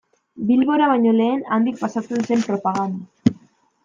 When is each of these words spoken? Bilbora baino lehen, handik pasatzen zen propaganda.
Bilbora 0.51 0.85
baino 0.91 1.11
lehen, 1.17 1.43
handik 1.57 1.77
pasatzen 1.81 2.23
zen 2.31 2.41
propaganda. 2.47 3.35